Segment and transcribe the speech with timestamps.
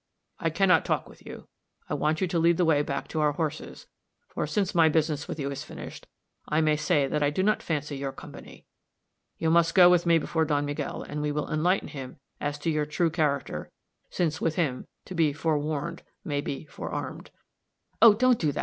[0.39, 1.47] "I can not talk with you.
[1.87, 3.85] I want you to lead the way back to our horses,
[4.29, 6.07] for, since my business with you is finished,
[6.49, 8.65] I may say that I do not fancy your company.
[9.37, 12.71] You must go with me before Don Miguel, and we will enlighten him as to
[12.71, 13.69] your true character,
[14.09, 17.29] since with him to be 'forewarned may be fore armed.'"
[18.01, 18.59] "Oh, don't do that!